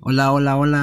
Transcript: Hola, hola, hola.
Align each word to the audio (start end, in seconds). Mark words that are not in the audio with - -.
Hola, 0.00 0.32
hola, 0.32 0.56
hola. 0.56 0.70